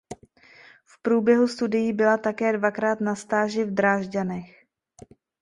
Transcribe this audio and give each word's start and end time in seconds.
V 0.85 1.01
průběhu 1.01 1.47
studií 1.47 1.93
byla 1.93 2.17
také 2.17 2.57
dvakrát 2.57 3.01
na 3.01 3.15
stáži 3.15 3.63
v 3.63 3.73
Drážďanech. 3.73 4.65